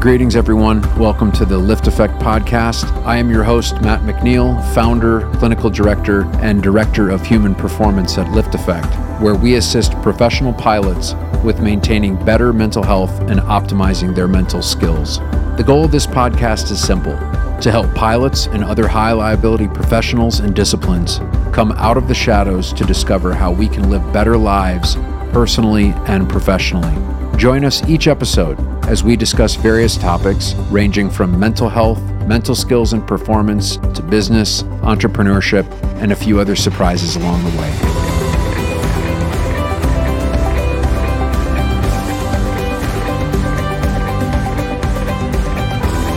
[0.00, 0.80] Greetings, everyone.
[0.98, 2.90] Welcome to the LiftAffect podcast.
[3.04, 8.26] I am your host, Matt McNeil, founder, clinical director, and director of human performance at
[8.28, 11.12] LiftAffect, where we assist professional pilots
[11.44, 15.18] with maintaining better mental health and optimizing their mental skills.
[15.58, 17.18] The goal of this podcast is simple
[17.60, 21.18] to help pilots and other high liability professionals and disciplines
[21.52, 24.96] come out of the shadows to discover how we can live better lives
[25.30, 26.96] personally and professionally.
[27.36, 32.92] Join us each episode as we discuss various topics ranging from mental health, mental skills
[32.92, 35.64] and performance, to business, entrepreneurship,
[36.02, 37.70] and a few other surprises along the way.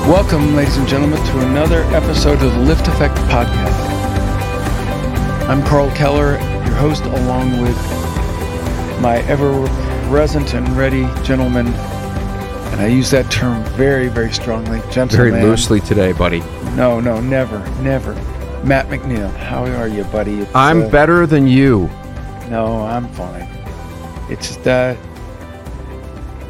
[0.10, 3.84] Welcome, ladies and gentlemen, to another episode of the LiftAffect Podcast.
[5.48, 7.78] I'm Karl Keller, your host, along with
[9.00, 9.64] my ever
[10.10, 11.72] present and ready gentleman.
[12.84, 14.82] I use that term very, very strongly.
[14.92, 15.32] Gentleman.
[15.32, 16.42] Very loosely today, buddy.
[16.76, 18.14] No, no, never, never.
[18.66, 20.42] Matt McNeil, how are you, buddy?
[20.42, 21.90] It's, I'm uh, better than you.
[22.50, 23.48] No, I'm fine.
[24.30, 24.98] It's uh,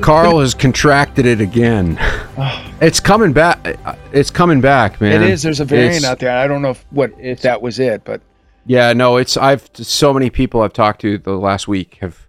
[0.02, 1.98] Karl has contracted it again.
[2.40, 3.78] oh, It's coming back.
[4.12, 5.22] It's coming back, man.
[5.22, 5.44] it is.
[5.44, 6.36] There's a variant It's- out there.
[6.36, 8.22] I don't know if, what if that was it, but
[8.66, 12.28] Yeah, no, it's I've so many people I've talked to the last week have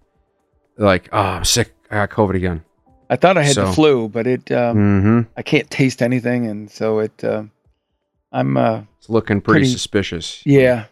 [0.77, 1.73] like, oh, I'm sick.
[1.89, 2.63] I got COVID again.
[3.09, 5.19] I thought I had the flu, but it um, Mm-hmm.
[5.37, 7.23] I can't taste anything, and so it.
[7.23, 7.43] Uh,
[8.31, 8.57] I'm.
[8.57, 10.41] Uh, It's looking pretty, Pretty- suspicious.
[10.45, 10.85] yeah.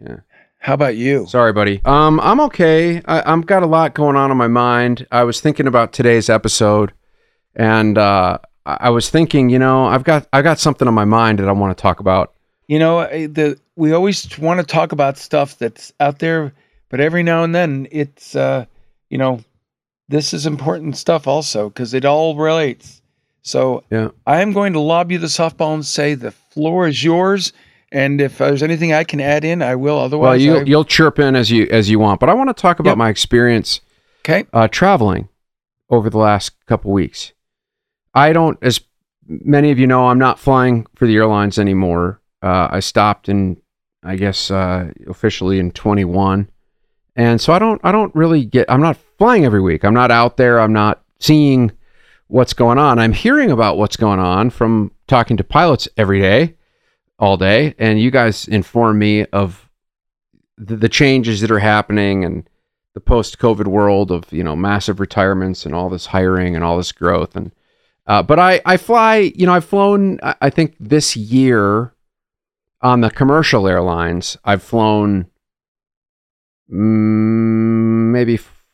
[0.00, 0.16] Yeah.
[0.58, 1.26] How about you?
[1.26, 1.80] Sorry, buddy.
[1.84, 3.02] Um, I'm okay.
[3.06, 5.06] I, I'm got a lot going on in my mind.
[5.10, 6.92] I was thinking about today's episode,
[7.56, 11.38] and uh, I I was thinking, you know, I've got—I've got something on my mind
[11.40, 12.32] that I want to talk about.
[12.68, 16.52] You know, the we always want to talk about stuff that's out there,
[16.90, 18.64] but every now and then it's, uh,
[19.10, 19.40] you know,
[20.12, 23.00] this is important stuff also because it all relates.
[23.42, 24.08] So Yeah.
[24.26, 27.52] I am going to lob you the softball and say the floor is yours.
[27.90, 29.98] And if there's anything I can add in, I will.
[29.98, 32.48] Otherwise, Well, you I- you'll chirp in as you as you want, but I want
[32.48, 32.98] to talk about Yep.
[32.98, 33.80] my experience
[34.20, 34.44] okay.
[34.52, 35.28] uh, traveling
[35.90, 37.32] over the last couple weeks.
[38.14, 38.80] I don't, as
[39.26, 42.20] many of you know, I'm not flying for the airlines anymore.
[42.42, 43.56] Uh, I stopped in,
[44.02, 46.48] I guess, uh, officially in 21,
[47.16, 48.70] and so I don't, I don't really get.
[48.70, 49.84] I'm not flying every week.
[49.84, 50.60] I'm not out there.
[50.60, 51.72] I'm not seeing
[52.28, 52.98] what's going on.
[52.98, 56.54] I'm hearing about what's going on from talking to pilots every day,
[57.18, 59.68] all day, and you guys inform me of
[60.56, 62.48] the, the changes that are happening and
[62.94, 66.92] the post-COVID world of you know massive retirements and all this hiring and all this
[66.92, 67.52] growth and
[68.06, 71.94] uh, but I I fly you know I've flown I think this year
[72.82, 75.26] on the commercial airlines I've flown
[76.72, 78.64] maybe f-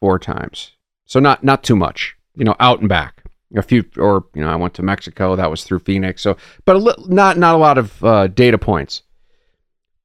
[0.00, 0.72] four times
[1.04, 3.24] so not not too much you know out and back
[3.54, 6.76] a few or you know I went to Mexico that was through Phoenix so but
[6.76, 9.02] a li- not not a lot of uh, data points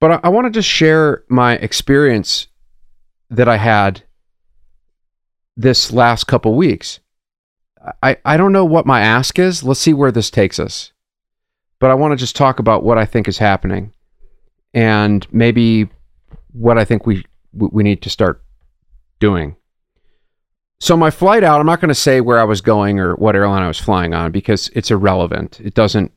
[0.01, 2.47] but I, I want to just share my experience
[3.29, 4.03] that I had
[5.55, 6.99] this last couple weeks.
[8.03, 9.63] I, I don't know what my ask is.
[9.63, 10.91] Let's see where this takes us.
[11.79, 13.93] But I want to just talk about what I think is happening
[14.73, 15.89] and maybe
[16.53, 18.43] what I think we we need to start
[19.19, 19.55] doing.
[20.79, 23.35] So my flight out, I'm not going to say where I was going or what
[23.35, 25.59] airline I was flying on because it's irrelevant.
[25.59, 26.11] It doesn't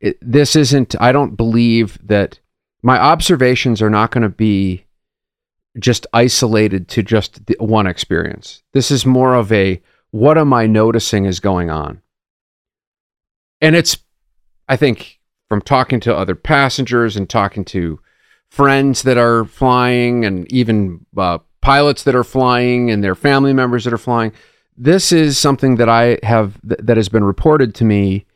[0.00, 2.40] it, this isn't I don't believe that
[2.82, 4.84] my observations are not going to be
[5.78, 8.62] just isolated to just one experience.
[8.72, 12.00] This is more of a what am I noticing is going on?
[13.60, 13.98] And it's,
[14.68, 18.00] I think, from talking to other passengers and talking to
[18.50, 23.84] friends that are flying and even uh, pilots that are flying and their family members
[23.84, 24.32] that are flying,
[24.76, 28.26] this is something that I have th- that has been reported to me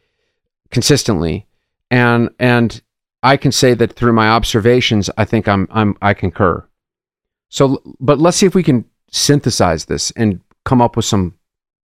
[0.70, 1.46] consistently,
[1.90, 2.82] and and
[3.22, 6.66] I can say that through my observations, I think I'm I'm I concur.
[7.48, 11.34] So, but let's see if we can synthesize this and come up with some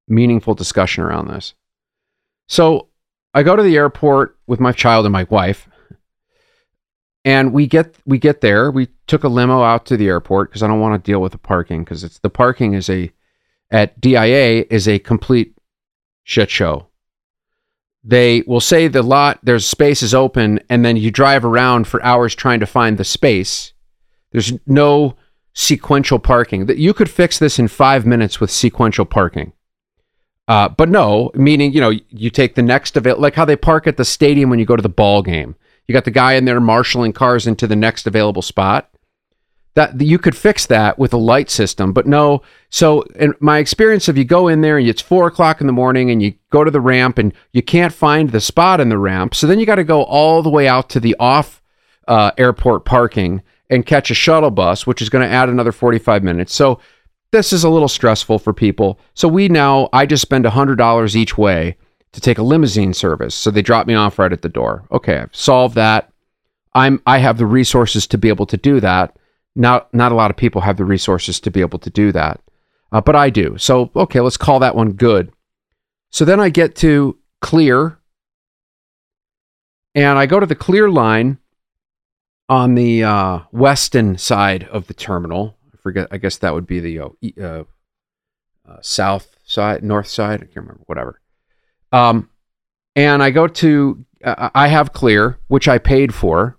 [0.07, 1.53] meaningful discussion around this.
[2.47, 2.88] So,
[3.33, 5.68] I go to the airport with my child and my wife,
[7.27, 8.71] and we get we get there.
[8.71, 11.33] We took a limo out to the airport because I don't want to deal with
[11.33, 13.12] the parking because it's the parking is a
[13.69, 15.53] at DIA is a complete
[16.24, 16.88] shit show.
[18.01, 22.01] They will say the lot there's space is open, and then you drive around for
[22.01, 23.73] hours trying to find the space.
[24.31, 25.18] There's no
[25.51, 26.68] sequential parking.
[26.68, 29.51] That you could fix this in five minutes with sequential parking.
[30.47, 33.57] Uh, but no, meaning you know you take the next of it, like how they
[33.57, 35.57] park at the stadium when you go to the ball game.
[35.88, 38.89] You got the guy in there marshaling cars into the next available spot.
[39.75, 42.42] that you could fix that with a light system, but no.
[42.72, 45.74] So, in my experience, if you go in there and it's four o'clock in the
[45.74, 48.98] morning and you go to the ramp and you can't find the spot in the
[48.98, 51.62] ramp, so then you got to go all the way out to the off
[52.07, 56.24] uh, airport parking and catch a shuttle bus, which is going to add another 45
[56.24, 56.56] minutes.
[56.56, 56.80] So,
[57.31, 59.00] this is a little stressful for people.
[59.13, 61.78] So, we now, I just spend $100 each way
[62.13, 63.36] to take a limousine service.
[63.36, 64.86] So, they drop me off right at the door.
[64.92, 66.12] Okay, I've solved that.
[66.74, 69.18] I'm, I have the resources to be able to do that
[69.57, 72.39] not not a lot of people have the resources to be able to do that,
[72.92, 73.57] uh, but I do.
[73.57, 75.33] So okay, let's call that one good.
[76.12, 78.00] So then I get to clear,
[79.95, 81.39] and I go to the clear line
[82.48, 85.57] on the uh, western side of the terminal.
[85.74, 86.07] I forget.
[86.12, 87.09] I guess that would be the uh,
[87.42, 87.63] uh,
[88.69, 90.42] uh south side, north side.
[90.42, 90.83] I can't remember.
[90.86, 91.19] Whatever.
[91.92, 92.30] Um,
[92.95, 94.06] and I go to.
[94.24, 96.57] Uh, I have clear, which I paid for.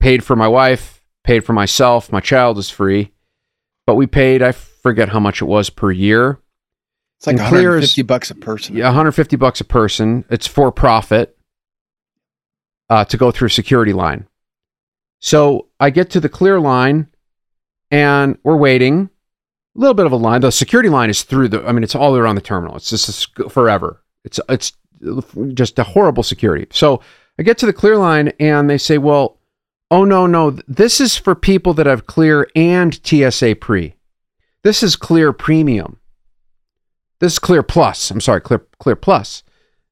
[0.00, 0.94] Paid for my wife
[1.24, 2.12] paid for myself.
[2.12, 3.12] My child is free,
[3.86, 4.42] but we paid.
[4.42, 6.38] I forget how much it was per year.
[7.18, 8.76] It's like 150 bucks a person.
[8.76, 10.24] Yeah, 150 bucks a person.
[10.30, 11.36] It's for profit
[12.90, 14.28] uh, to go through security line.
[15.20, 17.08] So I get to the clear line,
[17.90, 19.10] and we're waiting.
[19.76, 20.40] A little bit of a line.
[20.40, 21.66] The security line is through the.
[21.66, 22.76] I mean, it's all around the terminal.
[22.76, 24.03] It's just forever.
[24.24, 24.72] It's it's
[25.52, 26.66] just a horrible security.
[26.70, 27.00] So
[27.38, 29.38] I get to the clear line, and they say, "Well,
[29.90, 30.50] Oh, no, no.
[30.66, 33.94] This is for people that have clear and TSA pre.
[34.62, 35.98] This is clear premium.
[37.20, 38.10] This is clear plus.
[38.10, 39.42] I'm sorry, clear, clear plus.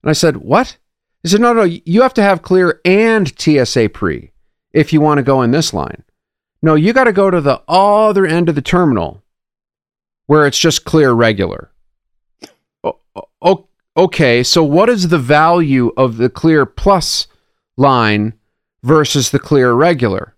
[0.02, 0.78] And I said, What?
[1.22, 4.32] He said, No, no, you have to have clear and TSA pre
[4.72, 6.02] if you want to go in this line.
[6.62, 9.22] No, you got to go to the other end of the terminal
[10.26, 11.70] where it's just clear regular.
[13.96, 17.26] Okay, so what is the value of the clear plus
[17.76, 18.34] line
[18.82, 20.34] versus the clear regular.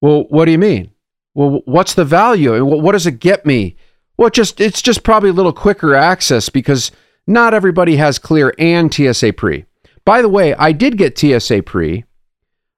[0.00, 0.92] Well, what do you mean?
[1.34, 2.64] Well, what's the value?
[2.64, 3.76] What does it get me?
[4.16, 6.90] Well, just it's just probably a little quicker access because
[7.26, 9.64] not everybody has clear and TSA pre.
[10.04, 12.04] By the way, I did get TSA pre.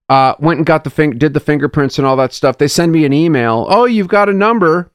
[0.09, 2.59] Uh, went and got the fing- did the fingerprints and all that stuff.
[2.59, 3.67] They send me an email.
[3.69, 4.93] Oh, you've got a number.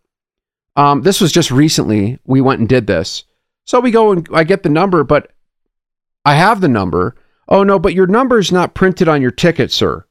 [0.75, 2.19] Um, this was just recently.
[2.25, 3.23] We went and did this.
[3.67, 5.33] So we go and I get the number, but
[6.25, 7.15] I have the number.
[7.49, 10.05] Oh no, but your number is not printed on your ticket, sir.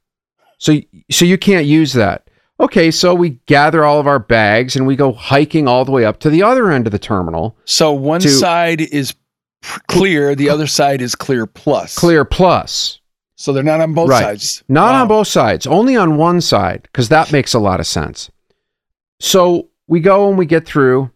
[0.59, 0.77] So
[1.11, 2.29] so you can't use that.
[2.61, 6.05] Okay, so we gather all of our bags and we go hiking all the way
[6.05, 7.57] up to the other end of the terminal.
[7.65, 9.15] So one to, side is
[9.89, 11.97] clear, the other side is clear plus.
[11.97, 13.01] Clear plus.
[13.37, 14.23] So they're not on both right.
[14.23, 14.65] sides.
[14.69, 15.03] Not wow.
[15.03, 18.31] on both sides, only on one side because that makes a lot of sense.
[19.19, 21.11] So we go and we get through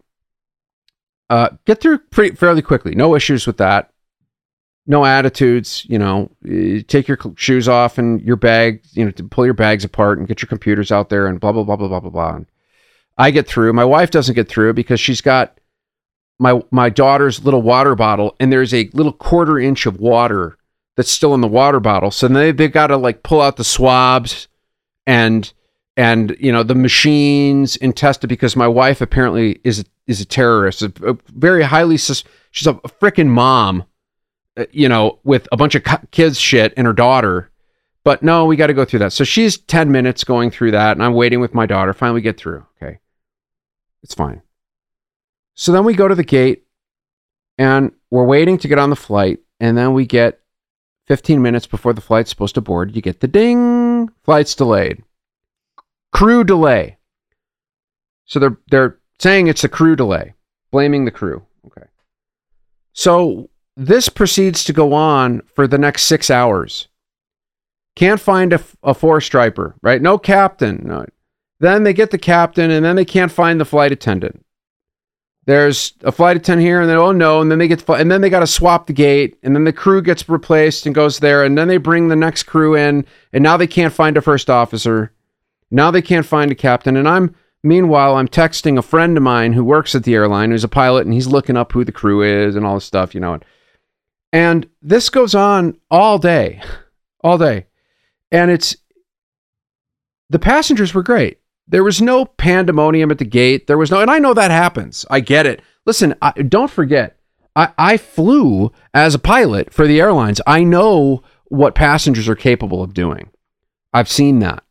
[1.30, 2.94] uh, get through pretty fairly quickly.
[2.94, 3.90] No issues with that
[4.90, 5.86] no attitudes.
[5.88, 6.30] You know,
[6.88, 8.82] take your shoes off and your bag.
[8.92, 11.52] You know, to pull your bags apart and get your computers out there and blah
[11.52, 12.34] blah blah blah blah blah blah.
[12.36, 12.46] And
[13.16, 13.72] I get through.
[13.72, 15.58] My wife doesn't get through because she's got
[16.38, 20.58] my my daughter's little water bottle and there's a little quarter inch of water
[20.96, 22.10] that's still in the water bottle.
[22.10, 24.48] So they they've got to like pull out the swabs
[25.06, 25.52] and
[25.96, 30.24] and you know the machines in test it because my wife apparently is is a
[30.24, 33.84] terrorist, a, a very highly sus- she's a, a freaking mom
[34.56, 37.50] uh, you know, with a bunch of kids shit and her daughter.
[38.02, 39.12] But no, we got to go through that.
[39.12, 41.92] So she's 10 minutes going through that, and I'm waiting with my daughter.
[41.92, 42.66] Finally, get through.
[42.76, 42.98] Okay.
[44.02, 44.42] It's fine.
[45.54, 46.64] So then we go to the gate,
[47.58, 49.38] and we're waiting to get on the flight.
[49.60, 50.40] And then we get
[51.06, 52.96] 15 minutes before the flight's supposed to board.
[52.96, 55.02] You get the ding, flight's delayed.
[56.12, 56.98] Crew delay.
[58.24, 60.34] So they're, they're saying it's a crew delay,
[60.70, 61.44] blaming the crew.
[61.66, 61.86] Okay.
[62.92, 66.88] So this proceeds to go on for the next six hours.
[67.96, 70.00] Can't find a, a four striper, right?
[70.00, 70.82] No captain.
[70.84, 71.06] No.
[71.58, 74.44] Then they get the captain, and then they can't find the flight attendant.
[75.46, 78.20] There's a flight attendant here, and then oh no, and then they get and then
[78.20, 81.44] they got to swap the gate, and then the crew gets replaced and goes there,
[81.44, 84.48] and then they bring the next crew in, and now they can't find a first
[84.48, 85.12] officer.
[85.70, 89.52] Now they can't find a captain, and I'm meanwhile I'm texting a friend of mine
[89.52, 92.22] who works at the airline, who's a pilot, and he's looking up who the crew
[92.22, 93.38] is and all this stuff, you know.
[94.32, 96.62] And this goes on all day,
[97.24, 97.66] all day.
[98.32, 98.76] And it's
[100.28, 101.38] the passengers were great.
[101.66, 103.66] There was no pandemonium at the gate.
[103.66, 105.06] There was no, and I know that happens.
[105.10, 105.62] I get it.
[105.86, 107.18] Listen, I, don't forget,
[107.54, 110.40] I, I flew as a pilot for the airlines.
[110.46, 113.30] I know what passengers are capable of doing.
[113.92, 114.64] I've seen that.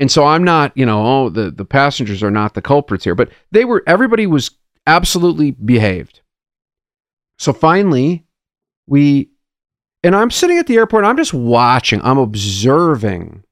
[0.00, 3.14] And so I'm not, you know, oh, the, the passengers are not the culprits here,
[3.14, 4.50] but they were, everybody was
[4.86, 6.20] absolutely behaved.
[7.38, 8.24] So finally,
[8.86, 9.30] we,
[10.02, 13.44] and I'm sitting at the airport, I'm just watching, I'm observing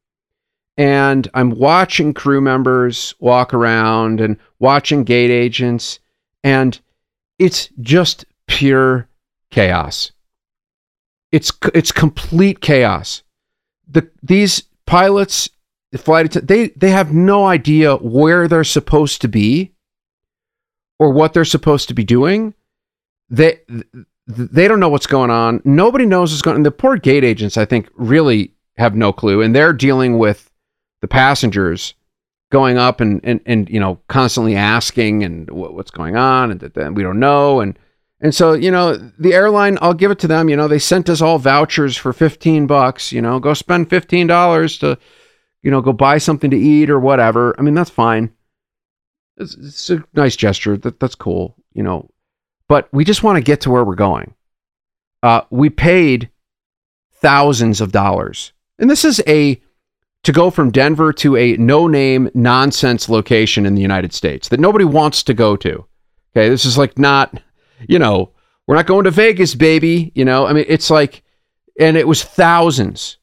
[0.76, 5.99] and I'm watching crew members walk around and watching gate agents,
[6.42, 6.78] and
[7.38, 9.08] it's just pure
[9.50, 10.12] chaos.
[11.30, 13.22] It's it's complete chaos.
[13.88, 15.50] The these pilots,
[15.99, 19.72] flight they they have no idea where they're supposed to be
[20.99, 22.54] or what they're supposed to be doing.
[23.28, 23.61] They
[24.26, 25.61] they don't know what's going on.
[25.64, 26.62] Nobody knows what's going on.
[26.62, 30.50] The poor gate agents, I think, really have no clue, and they're dealing with
[31.00, 31.94] the passengers
[32.50, 36.94] going up and and, and you know constantly asking and what's going on and that
[36.94, 37.78] we don't know and
[38.20, 41.08] and so you know the airline I'll give it to them you know they sent
[41.08, 44.99] us all vouchers for 15 bucks you know go spend 15 dollars to
[45.62, 47.54] you know go buy something to eat or whatever.
[47.59, 48.33] I mean that's fine.
[49.37, 50.76] It's, it's a nice gesture.
[50.76, 52.09] That that's cool you know.
[52.69, 54.35] But we just want to get to where we're going.
[55.23, 56.31] Uh, we paid
[57.14, 58.52] thousands of dollars.
[58.78, 59.61] And this is a
[60.25, 64.61] to go from Denver to a no name nonsense location in the United States that
[64.61, 65.87] nobody wants to go to.
[66.35, 67.40] Okay, this is like not,
[67.88, 68.33] you know,
[68.66, 70.12] we're not going to Vegas, baby.
[70.14, 71.23] You know, I mean, it's like,
[71.78, 73.19] and it was thousands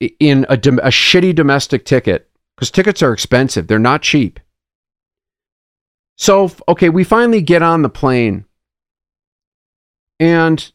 [0.00, 4.40] in a, a shitty domestic ticket because tickets are expensive, they're not cheap.
[6.16, 8.44] So, okay, we finally get on the plane
[10.20, 10.72] and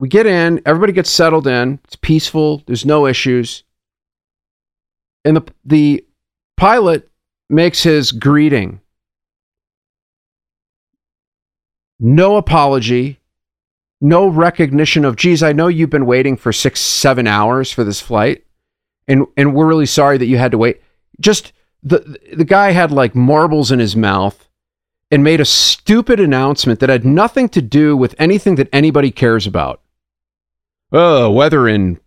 [0.00, 1.78] we get in, everybody gets settled in.
[1.84, 3.64] It's peaceful, there's no issues.
[5.24, 6.06] And the the
[6.56, 7.08] pilot
[7.48, 8.80] makes his greeting.
[12.00, 13.20] No apology,
[14.04, 18.02] no recognition of, geez, I know you've been waiting for six, seven hours for this
[18.02, 18.44] flight,
[19.08, 20.82] and and we're really sorry that you had to wait.
[21.20, 24.48] Just the the guy had like marbles in his mouth
[25.10, 29.46] and made a stupid announcement that had nothing to do with anything that anybody cares
[29.46, 29.80] about.
[30.92, 31.98] Oh, weather in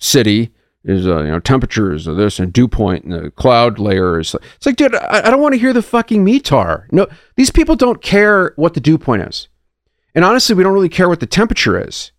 [0.00, 0.50] city
[0.82, 4.34] is uh, you know temperatures of this and dew point and the cloud layer is
[4.56, 7.06] it's like dude I, I don't want to hear the fucking METAR no
[7.36, 9.48] these people don't care what the dew point is
[10.14, 12.12] and honestly we don't really care what the temperature is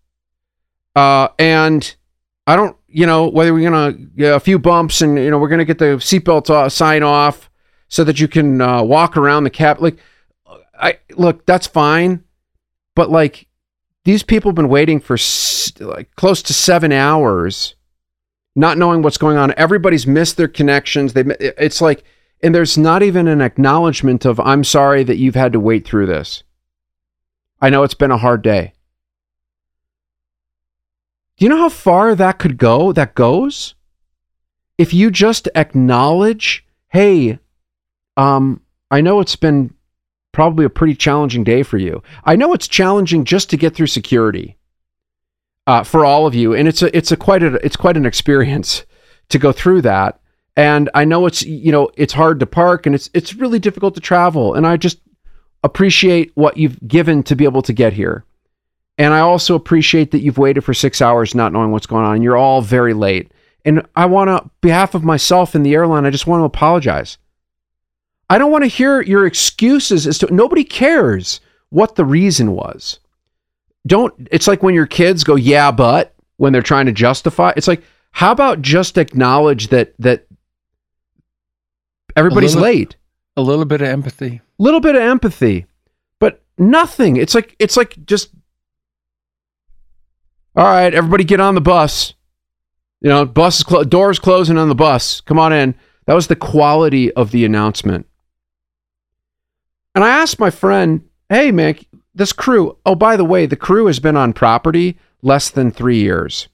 [0.96, 1.96] uh and
[2.48, 5.66] I don't you know whether we're gonna a few bumps and you know we're gonna
[5.66, 7.50] get the seatbelt uh, sign off
[7.88, 9.98] so that you can uh, walk around the cap like
[10.80, 12.24] I look that's fine
[12.96, 13.48] but like
[14.06, 15.18] these people have been waiting for
[15.80, 17.76] like close to seven hours,
[18.56, 19.54] not knowing what's going on.
[19.58, 21.14] Everybody's missed their connections.
[21.14, 22.04] They, it's like,
[22.42, 26.06] and there's not even an acknowledgement of, I'm sorry that you've had to wait through
[26.06, 26.44] this.
[27.66, 28.74] I know it's been a hard day.
[31.36, 32.92] Do you know how far that could go?
[32.92, 33.74] That goes?
[34.78, 37.40] If you just acknowledge, hey,
[38.18, 39.74] um, I know it's been
[40.32, 42.04] probably a pretty challenging day for you.
[42.24, 44.58] I know it's challenging just to get through security
[45.66, 48.06] uh, for all of you, and it's a it's a quite a it's quite an
[48.06, 48.86] experience
[49.30, 50.20] to go through that.
[50.56, 53.96] And I know it's you know it's hard to park, and it's it's really difficult
[53.96, 54.54] to travel.
[54.54, 55.00] And I just
[55.66, 58.24] appreciate what you've given to be able to get here.
[58.98, 62.22] And I also appreciate that you've waited for six hours not knowing what's going on.
[62.22, 63.32] You're all very late.
[63.66, 67.18] And I want to, behalf of myself and the airline, I just want to apologize.
[68.30, 73.00] I don't want to hear your excuses as to nobody cares what the reason was.
[73.88, 77.68] Don't it's like when your kids go, yeah, but when they're trying to justify, it's
[77.68, 80.26] like, how about just acknowledge that that
[82.16, 82.96] everybody's late?
[83.38, 84.42] A little bit of empathy.
[84.60, 85.66] A little bit of empathy.
[86.20, 87.18] But nothing.
[87.18, 88.30] It's like it's like just
[90.56, 92.14] all right, everybody get on the bus.
[93.02, 95.20] You know, bus is clo- doors closing on the bus.
[95.22, 95.76] Come on in.
[96.06, 98.08] That was the quality of the announcement.
[99.94, 101.78] And I asked my friend, hey, man,
[102.14, 106.00] this crew, oh, by the way, the crew has been on property less than three
[106.00, 106.48] years.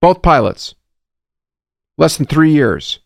[0.00, 0.74] Both pilots,
[1.98, 3.00] less than three years.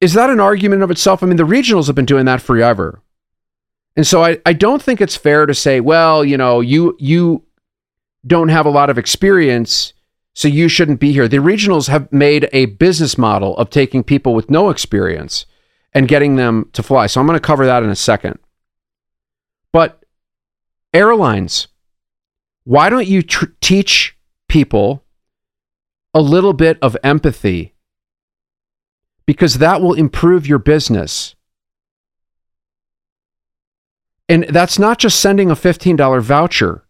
[0.00, 1.22] Is that an argument of itself?
[1.22, 3.02] I mean, the regionals have been doing that forever.
[3.96, 7.42] And so I, I don't think it's fair to say, well, you know, you you
[8.26, 9.92] don't have a lot of experience,
[10.34, 11.26] so you shouldn't be here.
[11.26, 15.46] The regionals have made a business model of taking people with no experience
[15.92, 17.08] and getting them to fly.
[17.08, 18.38] So I'm going to cover that in a second.
[19.72, 20.04] But
[20.94, 21.66] airlines,
[22.64, 24.16] why don't you tr- teach
[24.48, 25.02] people
[26.14, 27.74] a little bit of empathy?
[29.28, 31.34] Because that will improve your business.
[34.26, 36.86] And that's not just sending a $15 voucher,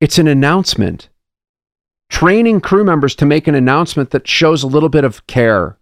[0.00, 1.10] it's an announcement.
[2.08, 5.76] Training crew members to make an announcement that shows a little bit of care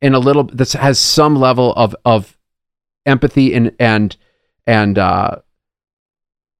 [0.00, 2.38] and a little that has some level of of
[3.04, 4.16] empathy and and
[4.68, 5.36] and uh,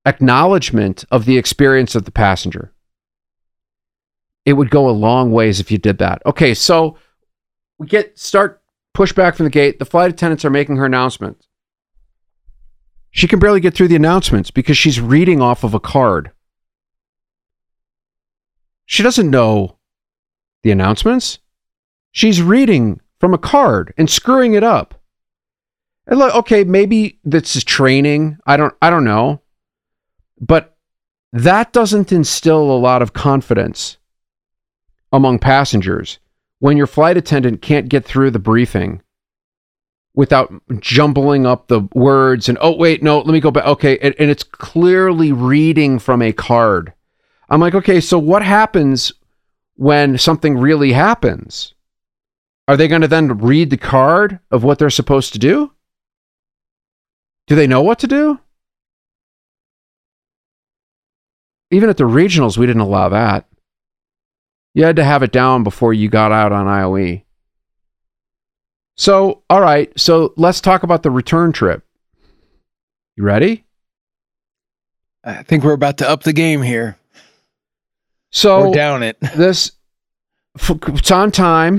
[0.05, 2.73] acknowledgement of the experience of the passenger.
[4.45, 6.21] it would go a long ways if you did that.
[6.27, 6.99] Okay, so
[7.79, 8.61] we get start
[8.95, 9.79] push back from the gate.
[9.79, 11.47] The flight attendants are making her announcements.
[13.11, 16.31] She can barely get through the announcements because she's reading off of a card.
[18.87, 19.79] She doesn't know
[20.63, 21.39] the announcements.
[22.11, 25.01] She's reading from a card and screwing it up.
[26.07, 28.39] And look, okay, maybe this is training.
[28.47, 29.41] I don't I don't know.
[30.41, 30.77] But
[31.33, 33.97] that doesn't instill a lot of confidence
[35.13, 36.19] among passengers
[36.65, 39.03] when your flight attendant can't get through the briefing
[40.15, 44.15] without jumbling up the words and oh wait no let me go back okay and,
[44.19, 46.95] and, it's clearly reading from a card.
[47.51, 49.13] I'm like okay so what happens
[49.75, 51.75] when something really happens?
[52.67, 55.71] Are they going to then read the card of what they're supposed to do?
[57.47, 58.41] Do they know what to do?
[61.71, 63.45] Even at the regionals we didn't allow that
[64.75, 67.23] you had to have it down before you got out on IOE.
[68.97, 69.93] So, all right.
[69.99, 71.85] So let's talk about the return trip.
[73.17, 73.65] You ready?
[75.25, 76.99] I think we're about to up the game here.
[78.31, 79.17] So or down it.
[79.37, 79.73] This
[80.57, 81.79] it's on time.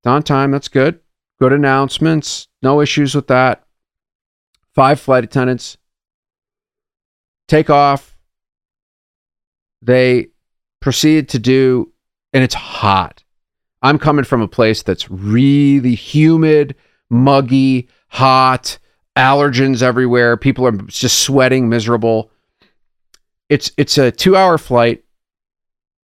[0.00, 0.50] It's on time.
[0.50, 1.00] That's good.
[1.38, 2.48] Good announcements.
[2.62, 3.64] No issues with that.
[4.74, 5.76] Five flight attendants
[7.48, 8.16] take off.
[9.82, 10.28] They
[10.80, 11.92] proceed to do,
[12.32, 13.24] and it's hot.
[13.82, 16.74] I'm coming from a place that's really humid,
[17.10, 18.78] muggy, hot,
[19.16, 20.36] allergens everywhere.
[20.36, 22.30] People are just sweating, miserable.
[23.48, 25.04] It's it's a two hour flight.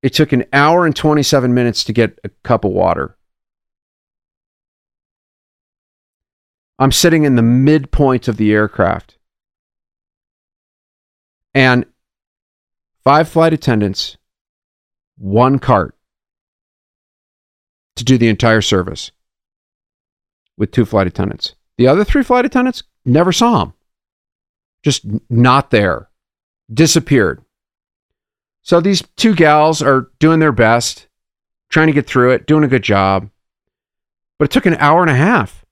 [0.01, 3.17] It took an hour and 27 minutes to get a cup of water.
[6.77, 9.17] I'm sitting in the midpoint of the aircraft.
[11.53, 11.85] And
[13.03, 14.17] five flight attendants
[15.17, 15.95] one cart
[17.95, 19.11] to do the entire service
[20.57, 21.55] with two flight attendants.
[21.77, 23.73] The other three flight attendants never saw him.
[24.83, 26.09] Just not there.
[26.73, 27.43] Disappeared.
[28.61, 31.07] So these two gals are doing their best,
[31.69, 33.29] trying to get through it, doing a good job.
[34.39, 35.65] But it took an hour and a half.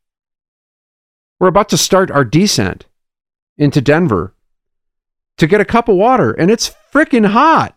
[1.40, 2.86] We're about to start our descent
[3.58, 4.34] into Denver
[5.38, 7.76] to get a cup of water, and it's freaking hot.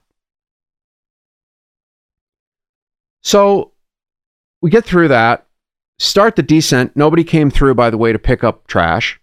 [3.24, 3.72] So
[4.60, 5.46] we get through that,
[5.98, 6.94] start the descent.
[6.94, 9.18] Nobody came through, by the way, to pick up trash.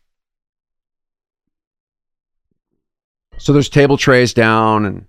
[3.37, 5.05] So there's table trays down and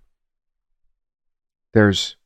[1.75, 2.17] there's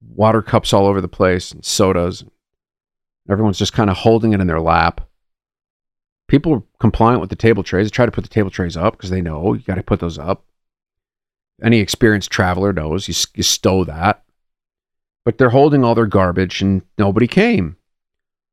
[0.00, 2.24] water cups all over the place and sodas.
[3.30, 5.08] Everyone's just kind of holding it in their lap.
[6.26, 7.86] People are compliant with the table trays.
[7.86, 10.00] They try to put the table trays up because they know you got to put
[10.00, 10.44] those up.
[11.62, 14.24] Any experienced traveler knows you, you stow that
[15.24, 17.76] but they're holding all their garbage and nobody came.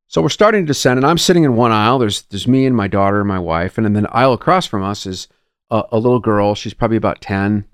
[0.07, 1.99] So we're starting to descend, and I'm sitting in one aisle.
[1.99, 4.83] There's there's me and my daughter and my wife, and then the aisle across from
[4.83, 5.27] us is
[5.69, 6.55] a, a little girl.
[6.55, 7.65] She's probably about ten,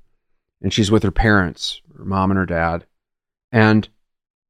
[0.62, 2.86] and she's with her parents, her mom and her dad,
[3.54, 3.88] and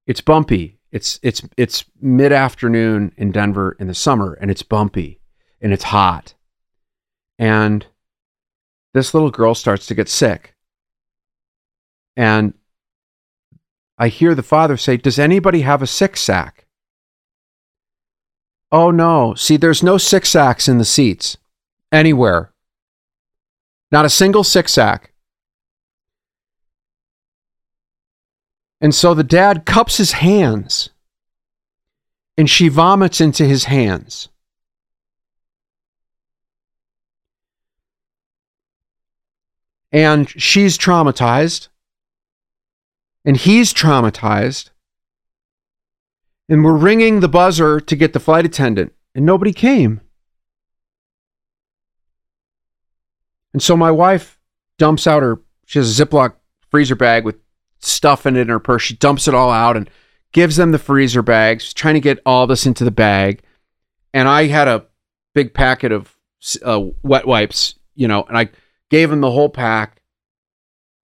[0.08, 0.80] it's bumpy.
[0.92, 5.20] It's it's it's mid afternoon in Denver in the summer, and it's bumpy,
[5.62, 6.34] and it's hot,
[7.38, 7.86] and
[8.96, 10.56] this little girl starts to get sick,
[12.16, 12.56] and
[13.98, 16.66] I hear the father say, Does anybody have a sick sack?
[18.72, 19.36] Oh no.
[19.36, 21.38] See, there's no sick sacks in the seats
[21.92, 22.52] anywhere.
[23.92, 25.14] Not a single sick sack.
[28.82, 30.90] And so the dad cups his hands
[32.38, 34.28] and she vomits into his hands.
[39.92, 41.70] And she's traumatized
[43.26, 44.70] and he's traumatized.
[46.48, 50.02] And we're ringing the buzzer to get the flight attendant, and nobody came.
[53.52, 54.40] And so my wife
[54.78, 56.36] dumps out her, she has a Ziploc
[56.70, 57.38] freezer bag with
[57.80, 58.84] stuff in it in her purse.
[58.84, 59.90] She dumps it all out and
[60.34, 63.42] gives them the freezer bags, trying to get all this into the bag.
[64.14, 64.86] And I had a
[65.34, 66.16] big packet of
[66.64, 68.50] uh, wet wipes, you know, and I
[68.90, 69.95] gave them the whole pack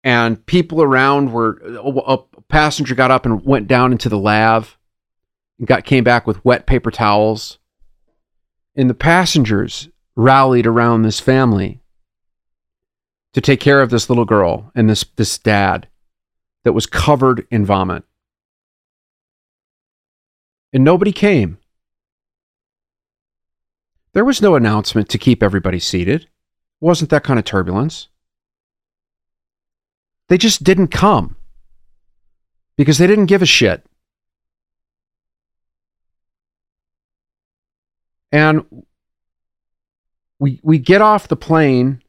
[0.04, 2.18] and people around were a
[2.50, 4.78] passenger got up and went down into the lav
[5.58, 7.58] and got came back with wet paper towels.
[8.76, 11.80] And the passengers rallied around this family
[13.34, 15.88] to take care of this little girl and this this dad
[16.64, 18.04] that was covered in vomit.
[20.74, 21.60] And nobody came.
[24.14, 26.28] There was no announcement to keep everybody seated.
[26.82, 28.10] Wasn't that kind of turbulence
[30.30, 31.36] they just didn't come
[32.78, 33.86] because they didn't give a shit.
[38.32, 38.86] And
[40.40, 42.02] we we get off the plane.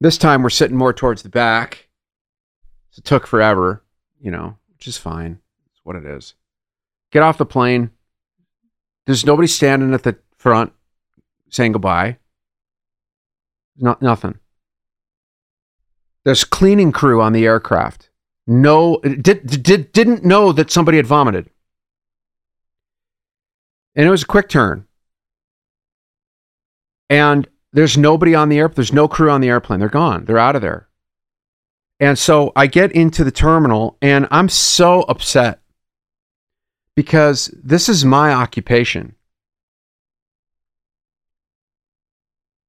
[0.00, 1.88] This time we're sitting more towards the back.
[2.96, 3.82] It took forever,
[4.20, 5.38] you know, which is fine.
[5.70, 6.34] It's what it is.
[7.12, 7.90] Get off the plane.
[9.06, 10.72] There's nobody standing at the front
[11.48, 12.18] saying goodbye.
[13.76, 14.38] Not nothing.
[16.24, 18.10] There's cleaning crew on the aircraft.
[18.46, 21.48] No, did, did didn't know that somebody had vomited,
[23.94, 24.86] and it was a quick turn.
[27.08, 28.76] And there's nobody on the airplane.
[28.76, 29.80] There's no crew on the airplane.
[29.80, 30.24] They're gone.
[30.24, 30.88] They're out of there.
[32.00, 35.60] And so I get into the terminal, and I'm so upset
[36.96, 39.14] because this is my occupation.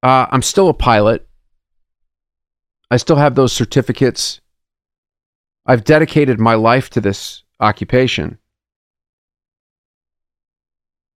[0.03, 1.27] Uh, I'm still a pilot.
[2.93, 4.39] I still have those certificates.
[5.65, 8.37] I've dedicated my life to this occupation.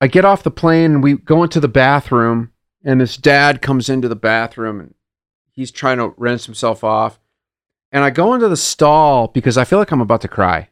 [0.01, 2.51] I get off the plane and we go into the bathroom,
[2.83, 4.95] and this dad comes into the bathroom and
[5.51, 7.19] he's trying to rinse himself off.
[7.91, 10.69] And I go into the stall because I feel like I'm about to cry.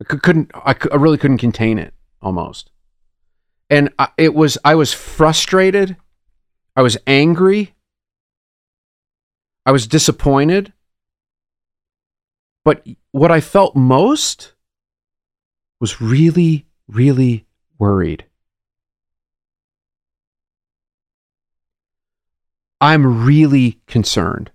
[0.00, 2.70] I couldn't, I, I really couldn't contain it almost.
[3.68, 5.96] And I, it was, I was frustrated.
[6.76, 7.73] I was angry.
[9.66, 10.72] I was disappointed.
[12.64, 14.52] But what I felt most
[15.80, 17.46] was really, really
[17.78, 18.24] worried.
[22.80, 24.50] I'm really concerned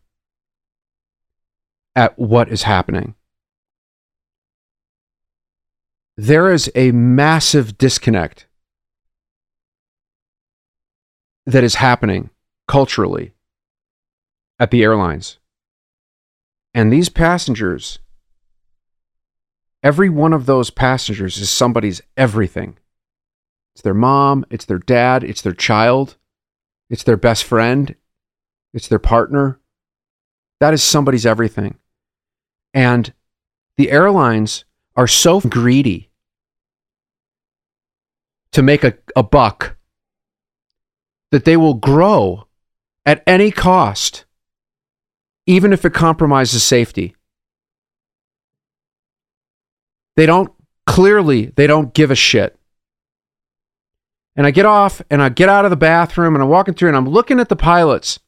[1.95, 3.15] at what is happening.
[6.17, 8.47] There is a massive disconnect
[11.45, 12.29] that is happening
[12.67, 13.33] culturally
[14.59, 15.39] at the airlines.
[16.73, 17.99] And these passengers,
[19.81, 22.77] every one of those passengers is somebody's everything.
[23.73, 26.17] It's their mom, it's their dad, it's their child,
[26.89, 27.95] it's their best friend,
[28.73, 29.59] it's their partner.
[30.59, 31.77] That is somebody's everything.
[32.73, 33.13] And
[33.77, 36.09] the airlines are so greedy
[38.51, 39.77] to make a, a buck
[41.31, 42.47] that they will grow
[43.05, 44.25] at any cost,
[45.49, 47.15] even if it compromises safety.
[50.15, 50.53] They don't,
[50.85, 52.55] clearly, they don't give a shit.
[54.35, 56.89] And I get off and I get out of the bathroom and I'm walking through
[56.89, 58.19] and I'm looking at the pilots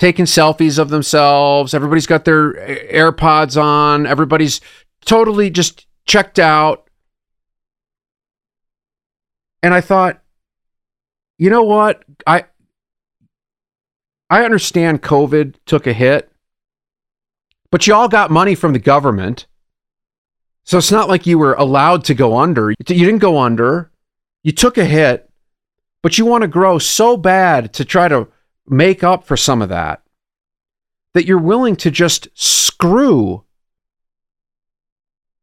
[0.00, 1.74] taking selfies of themselves.
[1.74, 4.04] Everybody's got their AirPods on.
[4.04, 4.60] Everybody's
[5.04, 6.90] totally just checked out.
[9.62, 10.20] And I thought,
[11.38, 12.02] you know what?
[12.26, 12.46] I
[14.30, 16.30] I understand COVID took a hit,
[17.70, 19.46] but you all got money from the government.
[20.64, 22.70] So it's not like you were allowed to go under.
[22.70, 23.90] You didn't go under.
[24.42, 25.30] You took a hit,
[26.02, 28.28] but you want to grow so bad to try to
[28.66, 30.02] make up for some of that
[31.14, 33.44] that you're willing to just screw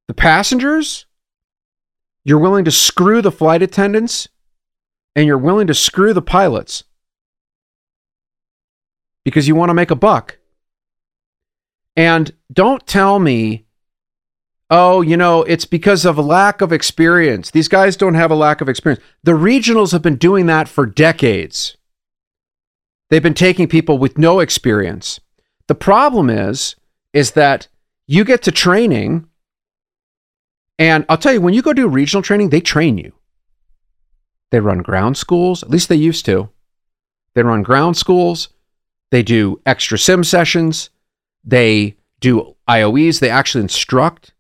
[0.08, 1.06] the passengers,
[2.24, 4.28] you're willing to screw the flight attendants,
[5.16, 6.84] and you're willing to screw the pilots
[9.26, 10.38] because you want to make a buck.
[11.98, 13.66] And don't tell me,
[14.70, 17.52] oh, you know, it's because of a lack of experience.
[17.52, 19.04] These guys don't have a lack of experience.
[19.24, 21.76] The regionals have been doing that for decades.
[23.10, 25.20] They've been taking people with no experience.
[25.68, 26.76] The problem is,
[27.14, 27.68] is that
[28.08, 29.28] you get to training,
[30.78, 33.14] and I'll tell you, when you go do regional training, they train you.
[34.52, 36.50] They run ground schools, at least they used to.
[37.34, 38.50] They run ground schools.
[39.16, 40.90] They do extra sim sessions.
[41.46, 43.22] They do IOEs.
[43.22, 44.34] They actually instruct.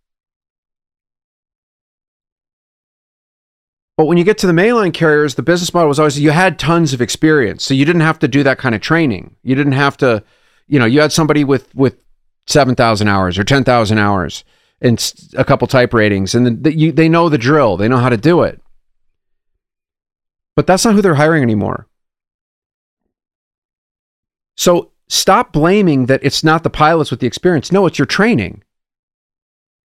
[3.95, 6.59] But when you get to the mainline carriers, the business model was always you had
[6.59, 7.63] tons of experience.
[7.63, 9.37] So you didn't have to do that kind of training.
[9.43, 10.21] You didn't have to,
[10.67, 11.95] you know, you had somebody with with
[12.47, 14.43] 7,000 hours or 10,000 hours
[14.81, 17.77] and a couple type ratings and the, you, they know the drill.
[17.77, 18.61] They know how to do it.
[20.57, 21.87] But that's not who they're hiring anymore.
[24.55, 27.71] So stop blaming that it's not the pilots with the experience.
[27.71, 28.63] No, it's your training.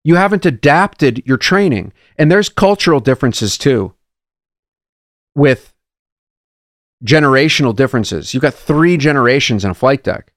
[0.03, 1.93] You haven't adapted your training.
[2.17, 3.93] And there's cultural differences too
[5.35, 5.73] with
[7.03, 8.33] generational differences.
[8.33, 10.31] You've got three generations in a flight deck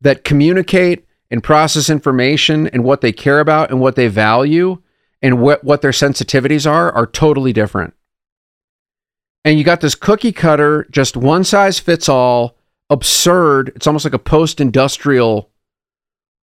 [0.00, 4.80] that communicate and process information and what they care about and what they value
[5.22, 7.94] and what, what their sensitivities are are totally different.
[9.44, 12.53] And you got this cookie cutter, just one size fits all
[12.90, 13.72] absurd.
[13.74, 15.50] It's almost like a post-industrial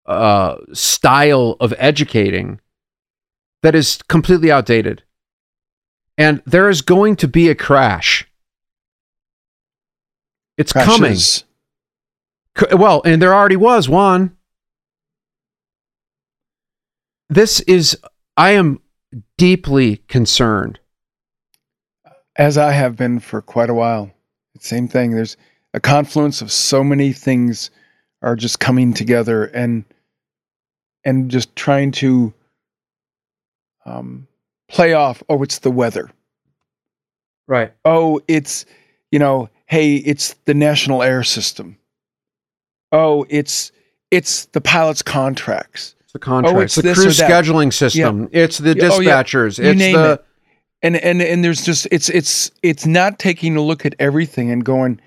[0.07, 2.61] uh, style of educating
[3.63, 5.03] that is completely outdated.
[6.17, 8.29] And there is going to be a crash.
[10.57, 11.45] It's Crashes.
[12.55, 12.81] coming.
[12.81, 14.37] Well, and there already was one.
[17.29, 17.97] This is,
[18.37, 18.81] I am
[19.37, 20.81] deeply concerned.
[22.37, 24.11] As I have been for quite a while.
[24.59, 25.13] Same thing.
[25.13, 25.37] There's
[25.75, 27.71] a confluence of so many things
[28.23, 29.85] are just coming together and
[31.05, 32.33] and just trying to
[33.87, 34.27] um,
[34.69, 35.23] play off.
[35.29, 36.11] Oh, it's the weather.
[37.47, 37.73] Right.
[37.85, 38.67] Oh, it's
[39.11, 41.79] you know, hey, it's the national air system.
[42.93, 43.73] Oh, it's
[44.11, 45.95] it's the pilots' contracts.
[46.01, 46.57] It's the contract.
[46.57, 48.29] Oh, it's the crew scheduling system.
[48.33, 49.23] It's the Yeah, oh, yeah.
[49.23, 49.59] dispatchers.
[49.59, 50.25] You it's name the it.
[50.83, 54.65] And and and there's just it's it's it's not taking a look at everything and
[54.65, 55.01] going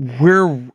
[0.00, 0.70] we're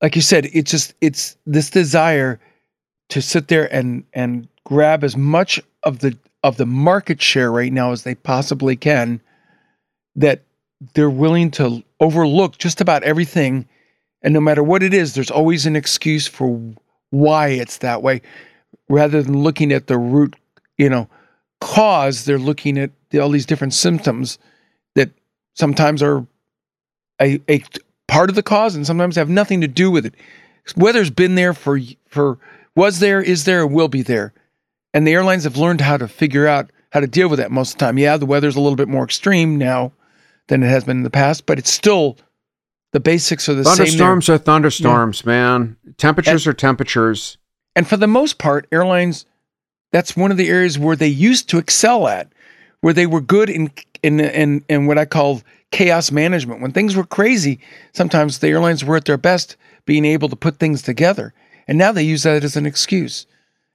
[0.00, 2.40] like you said, it's just it's this desire
[3.10, 7.72] to sit there and and grab as much of the of the market share right
[7.72, 9.20] now as they possibly can
[10.16, 10.42] that
[10.94, 13.66] they're willing to overlook just about everything.
[14.22, 16.60] And no matter what it is there's always an excuse for
[17.10, 18.22] why it's that way.
[18.88, 20.36] Rather than looking at the root
[20.78, 21.08] you know
[21.60, 24.38] cause they're looking at all these different symptoms
[24.94, 25.10] that
[25.54, 26.24] sometimes are
[27.20, 27.62] a, a
[28.06, 30.14] part of the cause and sometimes have nothing to do with it.
[30.76, 31.78] Weather's been there for
[32.08, 32.38] for
[32.74, 34.32] was there is there and will be there.
[34.94, 37.72] And the airlines have learned how to figure out how to deal with that most
[37.72, 37.98] of the time.
[37.98, 39.92] Yeah the weather's a little bit more extreme now
[40.48, 42.16] than it has been in the past but it's still
[42.92, 45.76] the basics are the same thunderstorms are thunderstorms, man.
[45.98, 47.36] Temperatures are temperatures.
[47.76, 49.26] And for the most part, airlines,
[49.92, 52.32] that's one of the areas where they used to excel at,
[52.80, 53.70] where they were good in
[54.02, 56.60] in in, in what I call chaos management.
[56.60, 57.60] When things were crazy,
[57.92, 61.34] sometimes the airlines were at their best being able to put things together.
[61.66, 63.26] And now they use that as an excuse.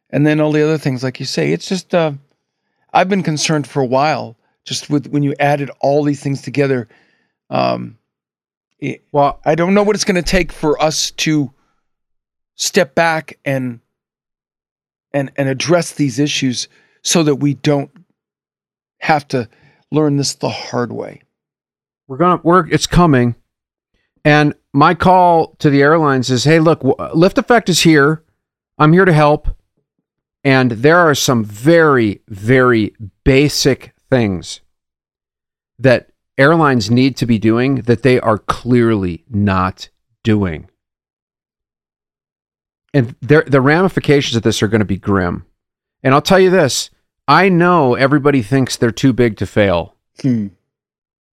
[0.10, 2.14] And then all the other things, like you say, it's just uh,
[2.94, 6.88] I've been concerned for a while, just with when you added all these things together.
[7.50, 7.98] Um,
[8.80, 11.52] it, Well, I don't know what it's going to take for us to
[12.56, 13.80] step back and
[15.12, 16.68] and and address these issues
[17.02, 17.92] so that we don't
[19.00, 19.50] have to
[19.92, 21.23] learn this the hard way.
[22.14, 23.34] We're gonna we're it's coming.
[24.24, 28.24] And my call to the airlines is hey look LiftAffect is here.
[28.78, 29.48] I'm here to help.
[30.44, 34.62] And there are some very very basic things
[35.80, 39.90] that airlines need to be doing that they are clearly not
[40.24, 40.70] doing.
[42.94, 45.48] And the ramifications of this are going to be grim.
[46.04, 46.92] And i'll tell you this
[47.28, 49.96] i know everybody thinks they're too big to fail.
[50.22, 50.50] Hmm.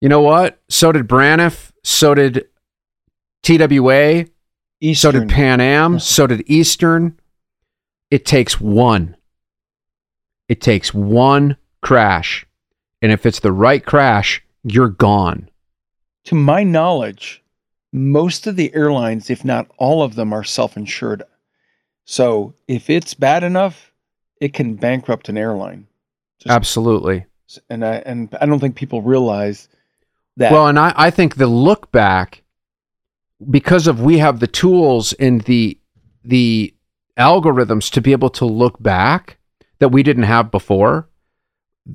[0.01, 0.61] You know what?
[0.69, 1.73] So did Braniff.
[1.83, 2.47] So did
[3.43, 4.27] TWA.
[4.95, 5.99] So did Pan Am.
[5.99, 7.19] So did Eastern.
[8.11, 9.17] It takes one.
[10.49, 12.47] It takes one crash.
[13.03, 15.49] And if it's the right crash, you're gone.
[16.25, 17.43] to my knowledge,
[17.93, 21.23] most of the airlines, if not all of them, are self-insured.
[22.05, 23.93] So if it's bad enough,
[24.41, 25.87] it can bankrupt an airline.
[26.41, 27.27] Just- Absolutely.
[27.71, 29.69] And I and I don't think people realize
[30.37, 30.53] that.
[30.53, 32.43] Well, and I, I think the look back,
[33.51, 35.79] because of we have the tools and the
[36.25, 36.75] the
[37.19, 39.39] algorithms to be able to look back
[39.79, 41.09] that we didn't have before,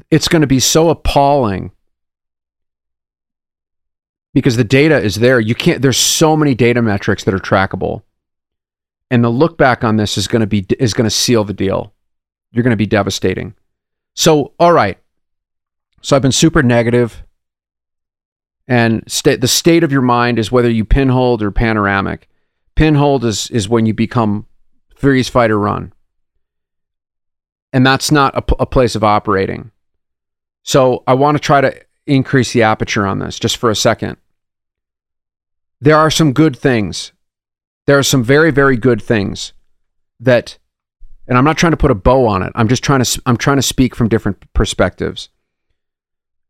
[0.10, 1.72] it's going to be so appalling
[4.34, 5.40] because the data is there.
[5.40, 5.82] You can't.
[5.82, 8.04] There's so many data metrics that are trackable,
[9.10, 11.54] and the look back on this is going to be is going to seal the
[11.54, 11.94] deal.
[12.52, 13.56] You're going to be devastating.
[14.14, 14.98] So, all right.
[16.02, 17.24] So I've been super negative
[18.68, 22.30] and the state of your mind is whether you pinhole or panoramic.
[22.76, 24.46] Pinhole is is when you become
[24.96, 25.94] freeze fighter run,
[27.74, 29.72] and that's not a, p- a place of operating.
[30.64, 34.18] So I want to try to increase the aperture on this just for a second.
[35.80, 37.12] There are some good things.
[37.88, 39.54] There are some very very good things
[40.20, 40.58] that,
[41.28, 42.54] and I'm not trying to put a bow on it.
[42.56, 45.30] I'm just trying to I'm trying to speak from different perspectives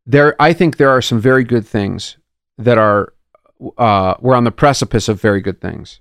[0.05, 2.17] there i think there are some very good things
[2.57, 3.13] that are
[3.77, 5.99] uh, we're on the precipice of very good things.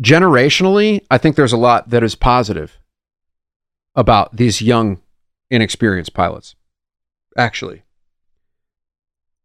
[0.00, 2.78] Generationally i think there's a lot that is positive
[3.94, 5.00] about these young
[5.50, 6.54] inexperienced pilots
[7.36, 7.82] actually.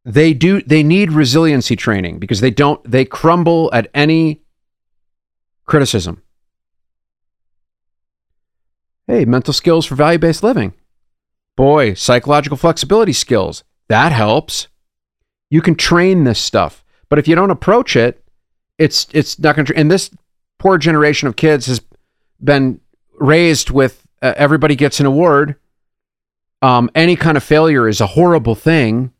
[0.03, 4.41] They do they need resiliency training because they don't they crumble at any
[5.65, 6.21] criticism.
[9.07, 10.73] Hey mental skills for value-based living
[11.61, 13.63] Boy, psychological flexibility skills.
[13.87, 14.67] That helps.
[15.51, 16.83] You can train this stuff.
[17.07, 18.25] But if you don't approach it,
[18.79, 20.09] it's it's not going to and this
[20.57, 21.79] poor generation of kids has
[22.43, 22.81] been
[23.19, 25.55] raised with uh, everybody gets an award.
[26.63, 29.13] Um, any kind of failure is a horrible thing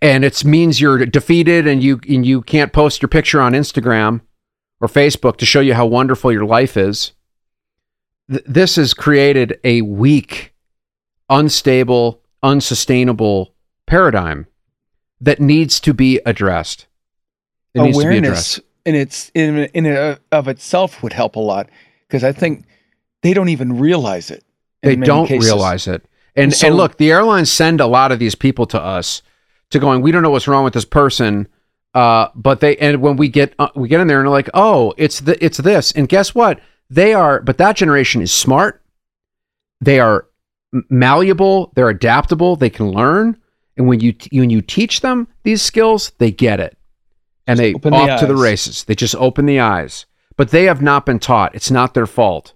[0.00, 4.20] and it means you're defeated and you and you can't post your picture on Instagram
[4.80, 7.10] or Facebook to show you how wonderful your life is.
[8.30, 10.49] Th- this has created a weak,
[11.30, 13.54] unstable, unsustainable
[13.86, 14.46] paradigm
[15.20, 16.86] that needs to be addressed.
[17.72, 21.68] It Awareness in its in in a, of itself would help a lot
[22.08, 22.66] because I think
[23.22, 24.44] they don't even realize it.
[24.82, 25.46] They don't cases.
[25.46, 26.04] realize it.
[26.34, 29.22] And, and, so, and look, the airlines send a lot of these people to us
[29.70, 31.48] to going, we don't know what's wrong with this person.
[31.92, 34.50] Uh, but they and when we get uh, we get in there and they're like,
[34.54, 36.60] oh, it's the it's this, and guess what?
[36.88, 38.82] They are, but that generation is smart.
[39.80, 40.26] They are
[40.72, 41.72] malleable.
[41.74, 42.56] They're adaptable.
[42.56, 43.36] They can learn.
[43.76, 46.76] And when you when you teach them these skills, they get it,
[47.46, 48.84] and they open off the to the races.
[48.84, 50.06] They just open the eyes.
[50.36, 51.54] But they have not been taught.
[51.54, 52.54] It's not their fault.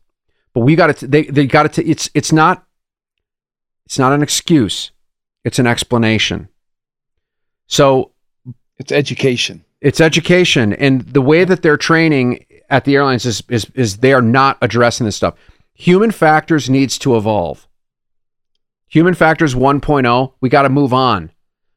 [0.53, 1.07] But we got to.
[1.07, 1.85] They they got to.
[1.87, 2.67] It's it's not.
[3.87, 4.91] It's not an excuse.
[5.45, 6.49] It's an explanation.
[7.67, 8.13] So
[8.79, 9.65] it's education.
[9.81, 14.13] It's education, and the way that they're training at the airlines is is is they
[14.13, 15.35] are not addressing this stuff.
[15.75, 17.67] Human factors needs to evolve.
[18.95, 21.33] Human factors 1.0, we got to move on.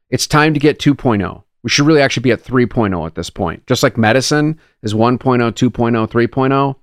[0.08, 1.42] It's time to get 2.0.
[1.64, 3.66] We should really actually be at 3.0 at this point.
[3.66, 6.76] Just like medicine is 1.0, 2.0, 3.0.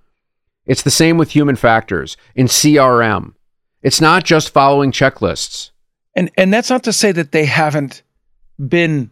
[0.66, 3.34] It's the same with human factors in CRM.
[3.82, 5.70] It's not just following checklists.
[6.18, 8.04] And and that's not to say that they haven't
[8.60, 9.12] been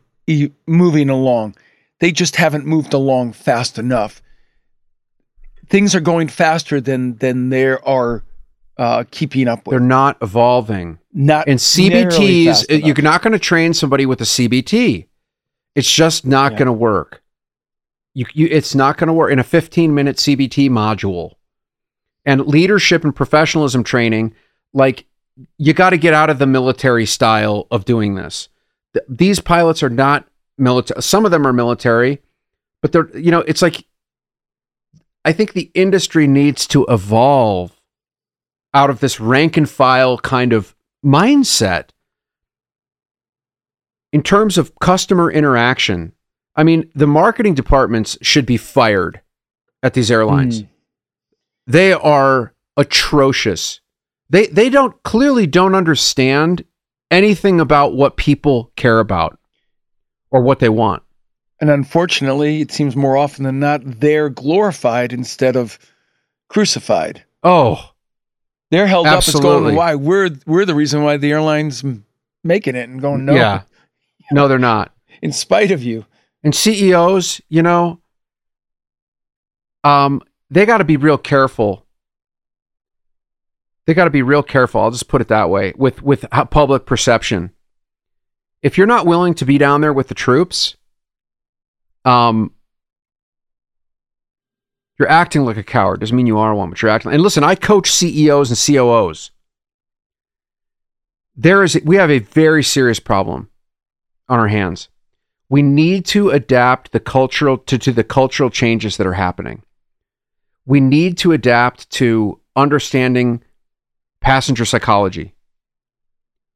[0.67, 1.55] moving along.
[2.01, 4.21] They just haven't moved along fast enough.
[5.69, 8.25] Things are going faster than than there are
[8.77, 9.71] uh, keeping up with.
[9.71, 10.99] They're not evolving.
[11.13, 12.85] Not in CBTs.
[12.85, 15.07] You're not going to train somebody with a CBT.
[15.75, 16.57] It's just not yeah.
[16.59, 17.21] going to work.
[18.13, 21.33] You, you, it's not going to work in a 15 minute CBT module.
[22.25, 24.33] And leadership and professionalism training,
[24.73, 25.05] like
[25.57, 28.49] you got to get out of the military style of doing this
[28.93, 31.01] th- these pilots are not military.
[31.01, 32.21] Some of them are military,
[32.81, 33.85] but they're, you know, it's like,
[35.25, 37.72] I think the industry needs to evolve
[38.73, 41.89] out of this rank and file kind of mindset
[44.11, 46.13] in terms of customer interaction.
[46.55, 49.21] I mean, the marketing departments should be fired
[49.81, 50.63] at these airlines.
[50.63, 50.69] Mm.
[51.67, 53.81] They are atrocious.
[54.29, 56.63] They they don't clearly don't understand
[57.11, 59.39] anything about what people care about
[60.31, 61.03] or what they want.
[61.61, 65.79] And unfortunately, it seems more often than not they're glorified instead of
[66.49, 67.23] crucified.
[67.43, 67.92] Oh,
[68.73, 69.49] they're held absolutely.
[69.49, 71.83] up as going why we're we're the reason why the airlines
[72.43, 73.33] making it and going no.
[73.33, 73.63] Yeah.
[74.31, 74.93] No, they're not.
[75.21, 76.05] In spite of you.
[76.43, 77.99] And CEOs, you know,
[79.83, 81.83] um, they got to be real careful
[83.85, 84.81] they got to be real careful.
[84.81, 87.51] I'll just put it that way with with public perception.
[88.61, 90.77] If you're not willing to be down there with the troops,
[92.05, 92.53] um,
[94.97, 95.99] you're acting like a coward.
[95.99, 97.11] Doesn't mean you are one, but you're acting.
[97.11, 99.31] And listen, I coach CEOs and COOs.
[101.35, 103.49] There is we have a very serious problem
[104.29, 104.89] on our hands.
[105.49, 109.63] We need to adapt the cultural to, to the cultural changes that are happening.
[110.65, 113.43] We need to adapt to understanding
[114.21, 115.35] passenger psychology,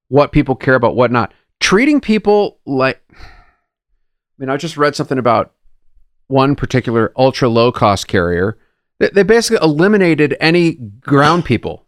[0.07, 1.33] what people care about, what not.
[1.59, 3.15] Treating people like, I
[4.37, 5.53] mean, I just read something about
[6.27, 8.57] one particular ultra low cost carrier.
[8.99, 11.85] They, they basically eliminated any ground people.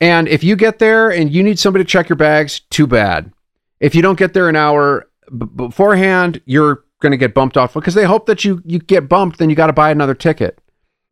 [0.00, 3.32] And if you get there and you need somebody to check your bags, too bad.
[3.80, 7.74] If you don't get there an hour b- beforehand, you're going to get bumped off
[7.74, 10.58] because they hope that you you get bumped, then you got to buy another ticket.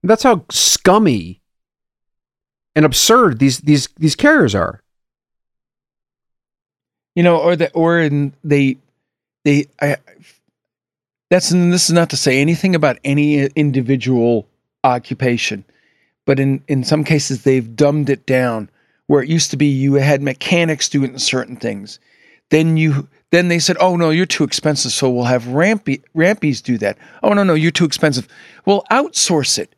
[0.02, 1.40] That's how scummy
[2.74, 4.82] and absurd these these these carriers are.
[7.14, 8.78] You know, or the or in they
[9.44, 9.96] they I
[11.34, 14.46] that's this is not to say anything about any uh, individual
[14.84, 15.64] occupation,
[16.26, 18.70] but in in some cases they've dumbed it down
[19.08, 21.98] where it used to be you had mechanics doing certain things.
[22.50, 26.62] Then you then they said, "Oh no, you're too expensive, so we'll have rampy rampies
[26.62, 28.28] do that." "Oh no, no, you're too expensive."
[28.64, 29.74] Well, outsource it.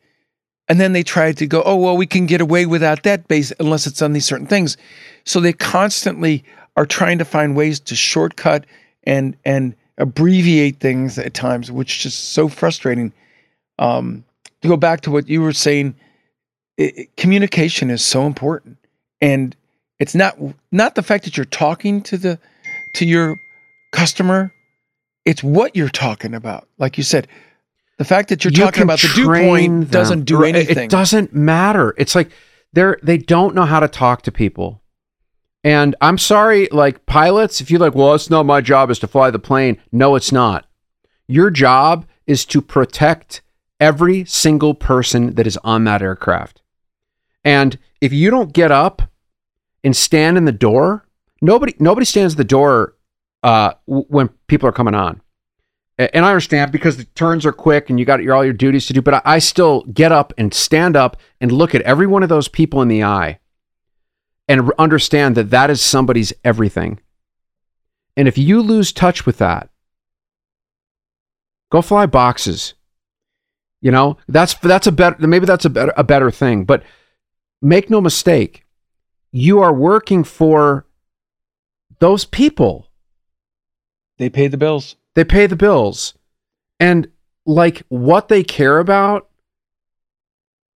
[0.69, 3.53] And then they tried to go, oh, well, we can get away without that base
[3.57, 4.75] unless it's on these certain things.
[5.23, 6.43] So they constantly
[6.75, 8.65] are trying to find ways to shortcut
[9.05, 13.11] and and abbreviate things at times, which is just so frustrating.
[13.79, 14.23] Um,
[14.61, 15.95] to go back to what you were saying,
[16.77, 18.77] it, it- communication is so important,
[19.21, 19.55] and
[19.99, 20.37] it's not
[20.71, 22.39] not the fact that you're talking to the
[22.95, 23.35] to your
[23.91, 24.51] customer.
[25.25, 26.67] It's what you're talking about.
[26.77, 27.27] Like you said,
[27.97, 29.89] the fact that you're You talking about the dew point them.
[29.89, 30.85] doesn't do anything.
[30.85, 31.93] It doesn't matter.
[31.97, 32.31] It's like
[32.73, 34.81] they're they don't know how to talk to people.
[35.63, 39.07] And I'm sorry, like pilots, if you're like, well, it's not my job is to
[39.07, 39.77] fly the plane.
[39.91, 40.65] No, it's not.
[41.27, 43.41] Your job is to protect
[43.79, 46.61] every single person that is on that aircraft.
[47.43, 49.01] And if you don't get up
[49.83, 51.05] and stand in the door,
[51.41, 52.95] nobody nobody stands at the door
[53.43, 55.21] uh, when people are coming on.
[55.97, 58.85] And I understand because the turns are quick and you got your all your duties
[58.87, 62.05] to do, but I, I still get up and stand up and look at every
[62.05, 63.39] one of those people in the eye
[64.47, 66.99] and understand that that is somebody's everything.
[68.15, 69.69] And if you lose touch with that,
[71.71, 72.73] go fly boxes.
[73.81, 76.83] You know, that's that's a better maybe that's a better a better thing, but
[77.61, 78.65] make no mistake,
[79.31, 80.85] you are working for
[81.99, 82.89] those people.
[84.17, 84.95] they pay the bills.
[85.13, 86.15] They pay the bills.
[86.79, 87.07] And
[87.45, 89.29] like what they care about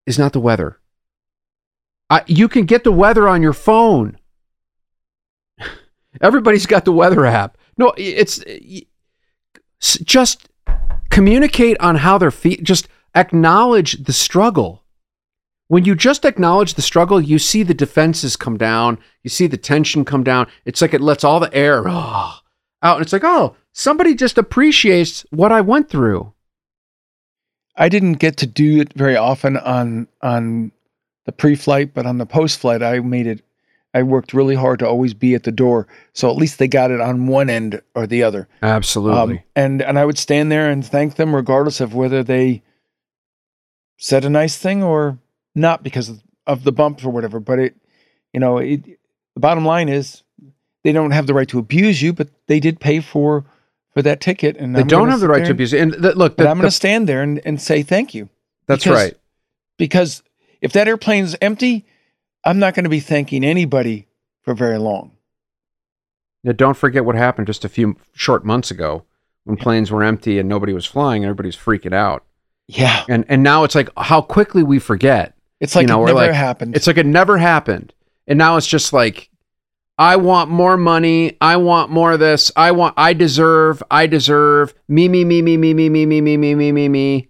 [0.06, 0.77] is not the weather.
[2.10, 4.18] I, you can get the weather on your phone.
[6.20, 7.58] Everybody's got the weather app.
[7.76, 8.42] No, it's
[9.80, 10.48] just
[11.10, 14.84] communicate on how they're fe- just acknowledge the struggle.
[15.68, 19.58] When you just acknowledge the struggle, you see the defenses come down, you see the
[19.58, 20.46] tension come down.
[20.64, 22.42] It's like it lets all the air ah,
[22.82, 22.96] out.
[22.96, 26.32] And it's like, oh, somebody just appreciates what I went through.
[27.76, 30.72] I didn't get to do it very often on on
[31.28, 33.44] the pre-flight, but on the post-flight, I made it.
[33.92, 36.90] I worked really hard to always be at the door, so at least they got
[36.90, 38.48] it on one end or the other.
[38.62, 39.36] Absolutely.
[39.36, 42.62] Um, and and I would stand there and thank them, regardless of whether they
[43.98, 45.18] said a nice thing or
[45.54, 47.40] not, because of, of the bumps or whatever.
[47.40, 47.76] But it,
[48.32, 48.84] you know, it,
[49.34, 50.22] the bottom line is
[50.82, 53.44] they don't have the right to abuse you, but they did pay for
[53.92, 55.80] for that ticket, and they I'm don't have the right to abuse it.
[55.82, 58.30] And th- look, But the- I'm going to stand there and, and say thank you.
[58.66, 59.14] that's because- right.
[59.76, 60.22] because
[60.60, 61.86] if that airplane's empty,
[62.44, 64.06] I'm not going to be thanking anybody
[64.42, 65.12] for very long.
[66.44, 69.04] Now, don't forget what happened just a few short months ago
[69.44, 72.24] when planes were empty and nobody was flying and everybody's freaking out.
[72.68, 75.34] Yeah, And and now it's like how quickly we forget.
[75.58, 76.76] it's like You know, it never like- happened.
[76.76, 77.94] It's like it never happened.
[78.26, 79.30] And now it's just like
[79.96, 81.36] I want more money.
[81.40, 82.52] I want more of this.
[82.56, 83.82] I want I deserve.
[83.90, 84.74] I deserve.
[84.86, 87.28] Me me me me me me me me me me me me me.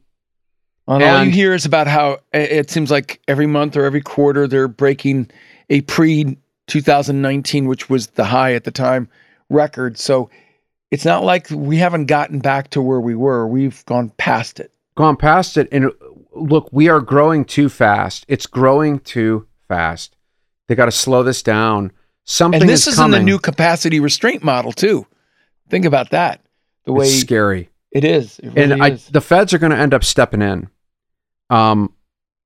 [0.96, 4.00] And all you hear is about how eh, it seems like every month or every
[4.00, 5.30] quarter they're breaking
[5.70, 9.08] a pre 2019, which was the high at the time,
[9.50, 9.98] record.
[9.98, 10.30] So
[10.90, 13.46] it's not like we haven't gotten back to where we were.
[13.46, 14.72] We've gone past it.
[14.94, 15.90] Gone past it and uh,
[16.32, 18.24] look, we are growing too fast.
[18.28, 20.16] It's growing too fast.
[20.66, 21.92] They got to slow this down.
[22.24, 25.06] Something and this is is, in the new capacity restraint model too.
[25.70, 26.40] Think about that.
[26.84, 27.70] The way it's scary.
[27.90, 28.38] it is.
[28.38, 29.06] It really and I, is.
[29.08, 30.68] the feds are going to end up stepping in.
[31.50, 31.94] Um,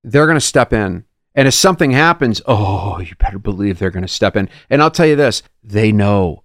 [0.03, 4.03] they're going to step in, and if something happens, oh, you better believe they're going
[4.03, 4.49] to step in.
[4.69, 6.43] And I'll tell you this: they know,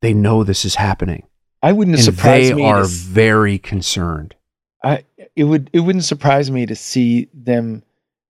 [0.00, 1.26] they know this is happening,
[1.62, 2.62] I wouldn't and surprise they me.
[2.62, 4.34] They are to very concerned.
[4.82, 5.04] I
[5.34, 7.82] it would it wouldn't surprise me to see them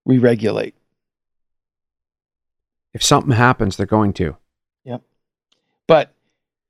[0.05, 0.75] re-regulate.
[2.95, 4.37] If something happens, they're going to.
[4.85, 5.03] Yep.
[5.87, 6.15] But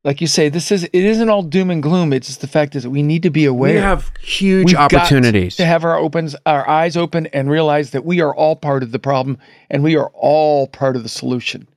[0.09, 2.14] like you say, this is it isn't all doom and gloom.
[2.14, 3.74] It's just the fact is that we need to be aware.
[3.74, 5.54] We have huge We've opportunities.
[5.56, 8.90] to have our opens our eyes open and realize that we are all part of
[8.90, 9.36] the problem
[9.68, 11.68] and we are all part of the solution.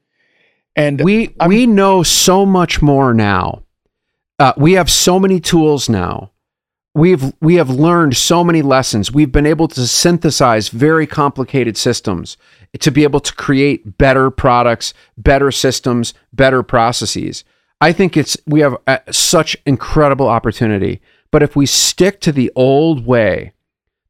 [0.77, 3.63] And we I'm- we know so much more now.
[4.39, 6.32] Uh, we have so many tools now.
[6.95, 9.11] We've we have learned so many lessons.
[9.11, 12.38] We've been able to synthesize very complicated systems
[12.79, 17.43] to be able to create better products, better systems, better processes.
[17.82, 21.01] I think it's we have uh, such incredible opportunity.
[21.32, 23.53] But if we stick to the old way,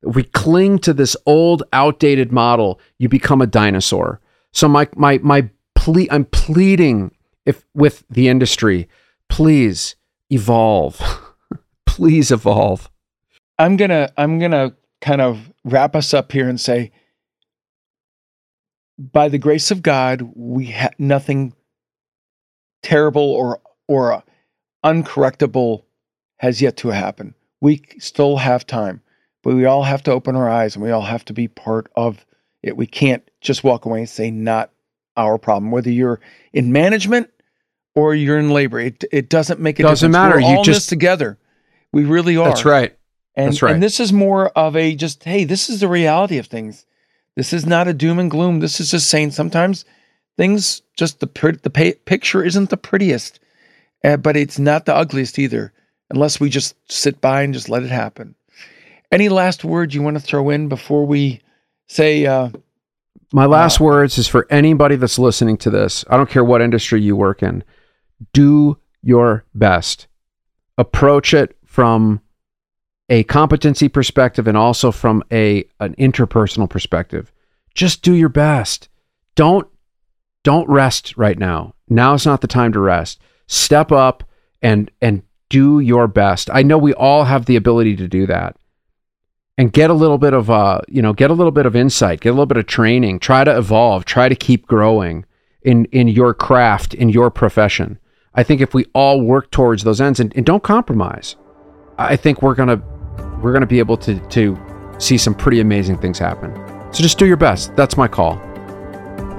[0.03, 4.19] we cling to this old outdated model, you become a dinosaur.
[4.51, 7.15] So my my my plea I'm pleading
[7.45, 8.89] if with the industry,
[9.29, 9.95] please
[10.29, 11.01] evolve.
[11.85, 12.89] please evolve.
[13.57, 16.91] I'm gonna I'm gonna kind of wrap us up here and say,
[18.97, 21.53] by the grace of God, we have nothing
[22.83, 24.23] terrible or or
[24.83, 25.83] uncorrectable
[26.37, 27.35] has yet to happen.
[27.59, 29.01] We still have time,
[29.43, 31.91] but we all have to open our eyes and we all have to be part
[31.95, 32.25] of
[32.63, 32.75] it.
[32.77, 34.71] We can't just walk away and say not
[35.17, 35.71] our problem.
[35.71, 36.19] Whether you're
[36.53, 37.29] in management
[37.95, 40.13] or you're in labor, it it doesn't make a Doesn't difference.
[40.29, 40.35] matter.
[40.35, 41.37] We're You all in this just- together.
[41.93, 42.47] We really are.
[42.47, 42.95] That's right.
[43.35, 43.73] And, That's right.
[43.73, 46.85] and this is more of a just, hey, this is the reality of things.
[47.35, 48.59] This is not a doom and gloom.
[48.59, 49.85] This is just saying sometimes
[50.41, 53.39] things just the the picture isn't the prettiest,
[54.03, 55.71] uh, but it's not the ugliest either.
[56.09, 58.33] Unless we just sit by and just let it happen.
[59.11, 61.41] Any last words you want to throw in before we
[61.87, 62.25] say?
[62.25, 62.49] Uh,
[63.31, 66.03] My last uh, words is for anybody that's listening to this.
[66.09, 67.63] I don't care what industry you work in.
[68.33, 70.07] Do your best.
[70.75, 72.19] Approach it from
[73.09, 77.31] a competency perspective and also from a an interpersonal perspective.
[77.75, 78.89] Just do your best.
[79.35, 79.67] Don't
[80.43, 81.75] don't rest right now.
[81.89, 83.19] Now's not the time to rest.
[83.47, 84.23] Step up
[84.61, 86.49] and and do your best.
[86.51, 88.55] I know we all have the ability to do that.
[89.57, 92.21] And get a little bit of uh, you know, get a little bit of insight,
[92.21, 95.25] get a little bit of training, try to evolve, try to keep growing
[95.61, 97.99] in in your craft, in your profession.
[98.33, 101.35] I think if we all work towards those ends and, and don't compromise,
[101.97, 102.81] I think we're gonna
[103.43, 104.57] we're gonna be able to to
[104.97, 106.55] see some pretty amazing things happen.
[106.93, 107.75] So just do your best.
[107.75, 108.41] That's my call.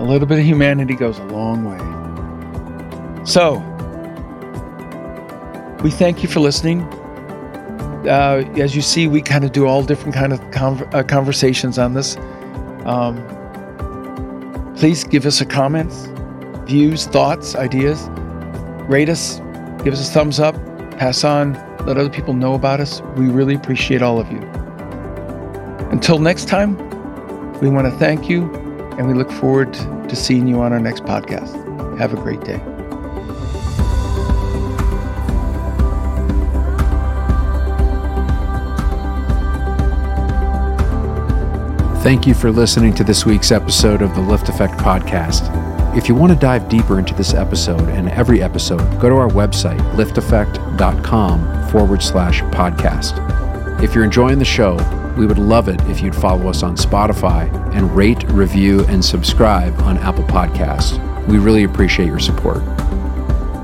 [0.02, 1.78] A little bit of humanity goes a long way.
[3.24, 3.58] So,
[5.80, 6.80] we thank you for listening.
[8.08, 11.78] Uh, as you see, we kind of do all different kind of conv- uh, conversations
[11.78, 12.16] on this.
[12.84, 13.16] Um,
[14.76, 16.08] please give us a comments,
[16.64, 18.08] views, thoughts, ideas.
[18.88, 19.38] Rate us,
[19.84, 20.56] give us a thumbs up,
[20.98, 21.52] pass on,
[21.86, 23.00] let other people know about us.
[23.16, 24.40] We really appreciate all of you.
[25.92, 26.76] Until next time,
[27.60, 28.52] we want to thank you
[28.98, 29.72] and we look forward
[30.12, 31.56] to seeing you on our next podcast.
[31.98, 32.58] Have a great day.
[42.02, 45.48] Thank you for listening to this week's episode of the LiftAffect Podcast.
[45.96, 49.28] If you want to dive deeper into this episode and every episode, go to our
[49.28, 53.82] website, liftaffect.com forward slash podcast.
[53.82, 54.76] If you're enjoying the show,
[55.16, 59.78] we would love it if you'd follow us on Spotify and rate, review, and subscribe
[59.82, 60.98] on Apple Podcasts.
[61.26, 62.62] We really appreciate your support.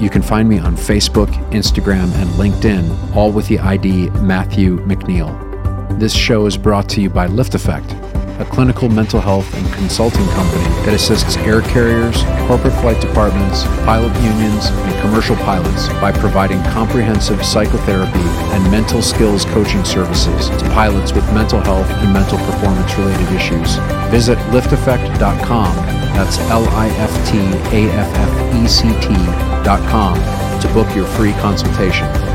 [0.00, 5.98] You can find me on Facebook, Instagram, and LinkedIn, all with the ID Matthew McNeil.
[5.98, 7.97] This show is brought to you by LiftAffect
[8.38, 14.14] a clinical mental health and consulting company that assists air carriers, corporate flight departments, pilot
[14.22, 21.12] unions, and commercial pilots by providing comprehensive psychotherapy and mental skills coaching services to pilots
[21.12, 23.76] with mental health and mental performance related issues.
[24.10, 25.74] Visit liftaffect.com,
[26.14, 27.38] that's L I F T
[27.76, 30.14] A F F E C T.com,
[30.60, 32.27] to book your free consultation.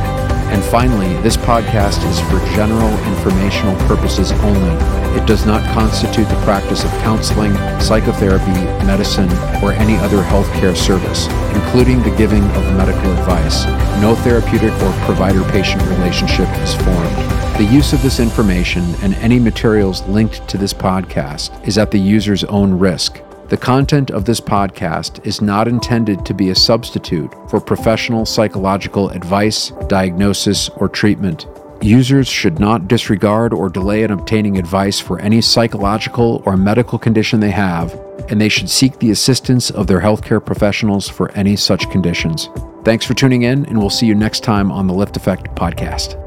[0.54, 4.76] And finally, this podcast is for general informational purposes only.
[5.20, 8.54] It does not constitute the practice of counseling, psychotherapy,
[8.86, 9.32] medicine,
[9.64, 11.26] or any other healthcare service,
[11.56, 13.66] including the giving of medical advice.
[14.00, 17.34] No therapeutic or provider patient relationship is formed.
[17.58, 22.00] The use of this information and any materials linked to this podcast is at the
[22.00, 23.23] user's own risk.
[23.54, 29.12] The content of this podcast is not intended to be a substitute for professional psychological
[29.12, 31.46] advice, diagnosis, or treatment.
[31.80, 37.42] Users should not disregard or delay in obtaining advice for any psychological or medical condition
[37.42, 37.94] they have,
[38.28, 42.50] and they should seek the assistance of their healthcare professionals for any such conditions.
[42.84, 46.23] Thanks for tuning in, and we'll see you next time on the LiftAffect podcast.